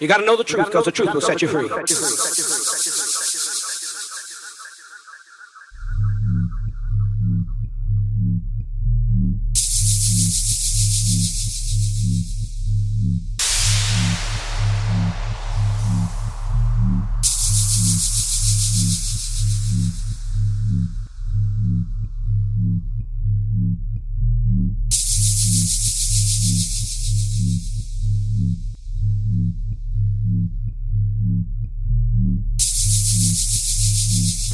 You 0.00 0.06
gotta 0.06 0.24
know 0.24 0.36
the 0.36 0.44
truth 0.44 0.66
because 0.66 0.84
the 0.84 0.92
truth 0.92 1.12
will 1.12 1.20
set 1.20 1.42
you 1.42 1.48
free. 1.48 1.68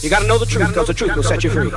You 0.05 0.11
gotta 0.11 0.27
know 0.27 0.37
the 0.37 0.45
truth 0.45 0.69
because 0.69 0.87
the 0.87 0.93
truth 0.93 1.17
will 1.17 1.23
set 1.23 1.43
you 1.43 1.49
free. 1.49 1.71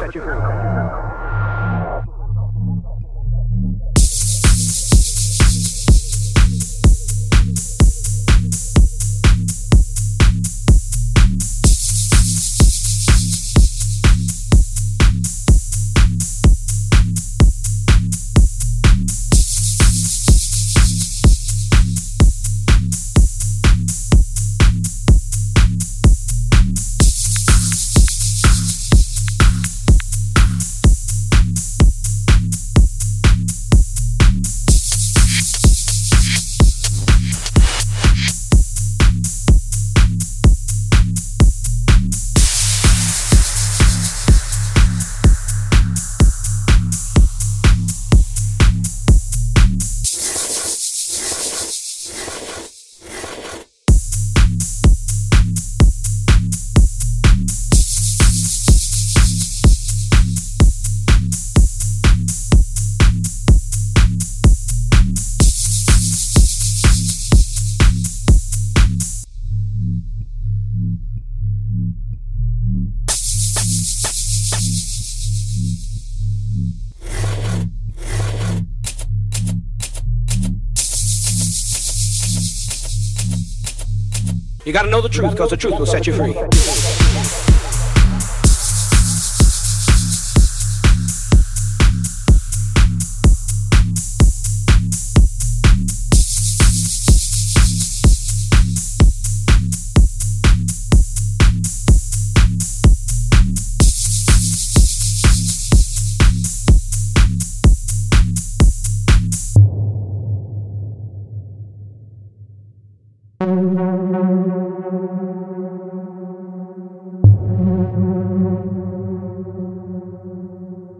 You 84.67 84.73
gotta 84.73 84.89
know 84.89 84.99
the 84.99 85.07
truth 85.07 85.31
because 85.31 85.49
the 85.49 85.55
truth 85.55 85.79
will 85.79 85.85
set 85.85 86.05
you 86.07 86.13
free. 86.13 86.96
Thank 113.47 113.77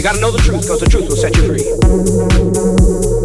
Gotta 0.06 0.22
know 0.22 0.30
the 0.30 0.38
truth 0.38 0.62
because 0.62 0.80
the 0.80 0.86
truth 0.86 1.10
will 1.10 1.16
set 1.16 1.36
you 1.36 1.48
free. 1.48 3.25